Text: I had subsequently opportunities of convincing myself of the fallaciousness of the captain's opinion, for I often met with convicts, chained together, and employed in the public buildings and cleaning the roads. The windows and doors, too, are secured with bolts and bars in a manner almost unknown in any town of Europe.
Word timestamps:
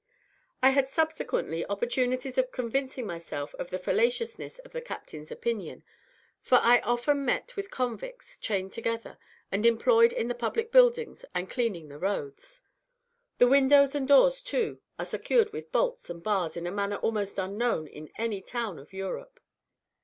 I 0.63 0.71
had 0.71 0.87
subsequently 0.89 1.63
opportunities 1.67 2.39
of 2.39 2.51
convincing 2.51 3.05
myself 3.05 3.53
of 3.59 3.69
the 3.69 3.77
fallaciousness 3.77 4.57
of 4.57 4.71
the 4.71 4.81
captain's 4.81 5.31
opinion, 5.31 5.83
for 6.41 6.55
I 6.57 6.79
often 6.79 7.23
met 7.23 7.55
with 7.55 7.69
convicts, 7.69 8.39
chained 8.39 8.73
together, 8.73 9.19
and 9.51 9.63
employed 9.63 10.11
in 10.11 10.27
the 10.27 10.33
public 10.33 10.71
buildings 10.71 11.23
and 11.35 11.47
cleaning 11.51 11.89
the 11.89 11.99
roads. 11.99 12.63
The 13.37 13.45
windows 13.47 13.93
and 13.93 14.07
doors, 14.07 14.41
too, 14.41 14.81
are 14.97 15.05
secured 15.05 15.53
with 15.53 15.71
bolts 15.71 16.09
and 16.09 16.23
bars 16.23 16.57
in 16.57 16.65
a 16.65 16.71
manner 16.71 16.95
almost 16.95 17.37
unknown 17.37 17.85
in 17.85 18.09
any 18.17 18.41
town 18.41 18.79
of 18.79 18.93
Europe. 18.93 19.39